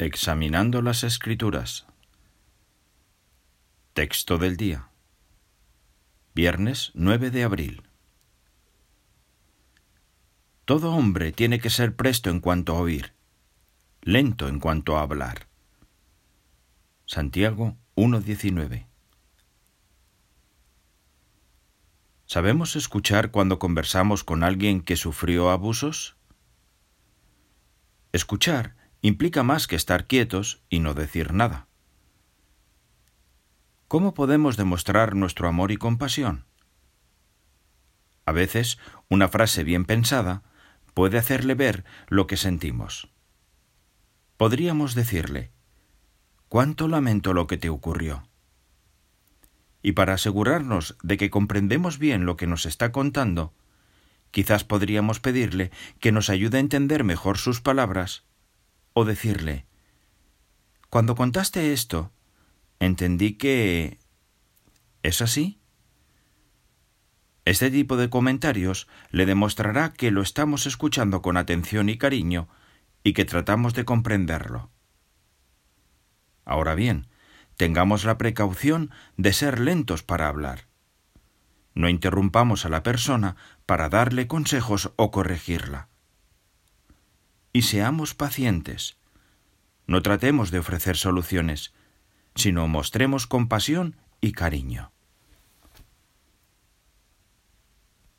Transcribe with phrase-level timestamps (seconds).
[0.00, 1.84] Examinando las Escrituras.
[3.94, 4.90] Texto del día.
[6.36, 7.82] Viernes 9 de abril.
[10.64, 13.12] Todo hombre tiene que ser presto en cuanto a oír,
[14.00, 15.48] lento en cuanto a hablar.
[17.04, 18.86] Santiago 1.19.
[22.24, 26.16] ¿Sabemos escuchar cuando conversamos con alguien que sufrió abusos?
[28.12, 31.68] Escuchar implica más que estar quietos y no decir nada.
[33.86, 36.44] ¿Cómo podemos demostrar nuestro amor y compasión?
[38.26, 40.42] A veces, una frase bien pensada
[40.92, 43.08] puede hacerle ver lo que sentimos.
[44.36, 45.50] Podríamos decirle,
[46.48, 48.28] ¿cuánto lamento lo que te ocurrió?
[49.80, 53.54] Y para asegurarnos de que comprendemos bien lo que nos está contando,
[54.32, 55.70] quizás podríamos pedirle
[56.00, 58.27] que nos ayude a entender mejor sus palabras
[58.98, 59.64] o decirle,
[60.90, 62.10] cuando contaste esto,
[62.80, 64.00] entendí que...
[65.04, 65.60] ¿Es así?
[67.44, 72.48] Este tipo de comentarios le demostrará que lo estamos escuchando con atención y cariño
[73.04, 74.72] y que tratamos de comprenderlo.
[76.44, 77.06] Ahora bien,
[77.56, 80.66] tengamos la precaución de ser lentos para hablar.
[81.72, 85.88] No interrumpamos a la persona para darle consejos o corregirla
[87.52, 88.96] y seamos pacientes.
[89.86, 91.72] No tratemos de ofrecer soluciones,
[92.34, 94.92] sino mostremos compasión y cariño.